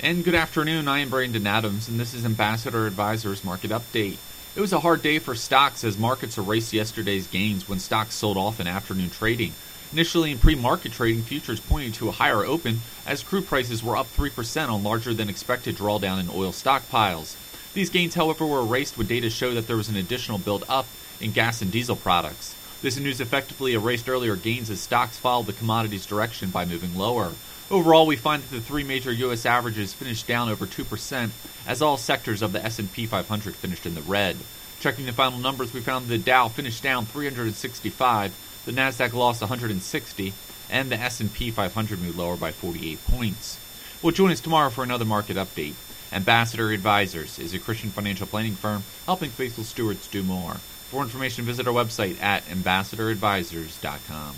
And 0.00 0.22
good 0.24 0.36
afternoon, 0.36 0.86
I 0.86 1.00
am 1.00 1.10
Brandon 1.10 1.44
Adams, 1.44 1.88
and 1.88 1.98
this 1.98 2.14
is 2.14 2.24
Ambassador 2.24 2.86
Advisors 2.86 3.42
Market 3.42 3.72
Update. 3.72 4.18
It 4.54 4.60
was 4.60 4.72
a 4.72 4.78
hard 4.78 5.02
day 5.02 5.18
for 5.18 5.34
stocks 5.34 5.82
as 5.82 5.98
markets 5.98 6.38
erased 6.38 6.72
yesterday's 6.72 7.26
gains 7.26 7.68
when 7.68 7.80
stocks 7.80 8.14
sold 8.14 8.36
off 8.36 8.60
in 8.60 8.68
afternoon 8.68 9.10
trading. 9.10 9.54
Initially, 9.92 10.30
in 10.30 10.38
pre 10.38 10.54
market 10.54 10.92
trading, 10.92 11.24
futures 11.24 11.58
pointed 11.58 11.94
to 11.94 12.08
a 12.08 12.12
higher 12.12 12.44
open 12.44 12.82
as 13.08 13.24
crude 13.24 13.48
prices 13.48 13.82
were 13.82 13.96
up 13.96 14.06
3% 14.06 14.68
on 14.68 14.84
larger 14.84 15.12
than 15.12 15.28
expected 15.28 15.74
drawdown 15.74 16.20
in 16.20 16.30
oil 16.30 16.52
stockpiles. 16.52 17.34
These 17.74 17.90
gains, 17.90 18.14
however, 18.14 18.46
were 18.46 18.60
erased 18.60 18.96
when 18.96 19.08
data 19.08 19.30
showed 19.30 19.54
that 19.54 19.66
there 19.66 19.76
was 19.76 19.88
an 19.88 19.96
additional 19.96 20.38
build 20.38 20.62
up 20.68 20.86
in 21.20 21.32
gas 21.32 21.60
and 21.60 21.72
diesel 21.72 21.96
products. 21.96 22.54
This 22.80 22.96
news 22.96 23.20
effectively 23.20 23.74
erased 23.74 24.08
earlier 24.08 24.36
gains 24.36 24.70
as 24.70 24.80
stocks 24.80 25.18
followed 25.18 25.46
the 25.46 25.52
commodity's 25.52 26.06
direction 26.06 26.50
by 26.50 26.64
moving 26.64 26.96
lower. 26.96 27.32
Overall, 27.72 28.06
we 28.06 28.14
find 28.14 28.40
that 28.40 28.50
the 28.54 28.60
three 28.60 28.84
major 28.84 29.10
U.S. 29.10 29.44
averages 29.44 29.92
finished 29.92 30.28
down 30.28 30.48
over 30.48 30.64
2%, 30.64 31.30
as 31.66 31.82
all 31.82 31.96
sectors 31.96 32.40
of 32.40 32.52
the 32.52 32.64
S&P 32.64 33.04
500 33.04 33.56
finished 33.56 33.84
in 33.84 33.96
the 33.96 34.02
red. 34.02 34.36
Checking 34.78 35.06
the 35.06 35.12
final 35.12 35.40
numbers, 35.40 35.74
we 35.74 35.80
found 35.80 36.06
the 36.06 36.18
Dow 36.18 36.46
finished 36.46 36.84
down 36.84 37.04
365, 37.04 38.62
the 38.64 38.72
Nasdaq 38.72 39.12
lost 39.12 39.40
160, 39.40 40.32
and 40.70 40.88
the 40.88 40.96
S&P 40.96 41.50
500 41.50 42.00
moved 42.00 42.16
lower 42.16 42.36
by 42.36 42.52
48 42.52 43.04
points. 43.08 43.58
We'll 44.02 44.12
join 44.12 44.30
us 44.30 44.40
tomorrow 44.40 44.70
for 44.70 44.84
another 44.84 45.04
market 45.04 45.36
update. 45.36 45.74
Ambassador 46.12 46.70
Advisors 46.70 47.40
is 47.40 47.52
a 47.52 47.58
Christian 47.58 47.90
financial 47.90 48.28
planning 48.28 48.54
firm 48.54 48.84
helping 49.04 49.30
faithful 49.30 49.64
stewards 49.64 50.06
do 50.06 50.22
more. 50.22 50.58
For 50.90 51.02
information, 51.02 51.44
visit 51.44 51.66
our 51.66 51.74
website 51.74 52.22
at 52.22 52.44
ambassadoradvisors.com. 52.44 54.34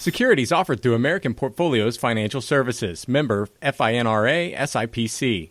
Securities 0.00 0.50
offered 0.50 0.82
through 0.82 0.94
American 0.94 1.34
Portfolios 1.34 1.96
Financial 1.96 2.40
Services, 2.40 3.06
member 3.06 3.46
FINRA 3.62 4.56
SIPC. 4.56 5.50